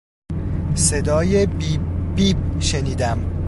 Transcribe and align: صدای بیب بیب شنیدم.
صدای 0.75 1.45
بیب 1.45 1.81
بیب 2.15 2.37
شنیدم. 2.59 3.37